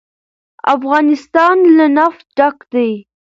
افغانستان 0.75 1.57
له 1.77 1.85
نفت 1.97 2.25
ډک 2.37 2.57
دی. 2.73 2.91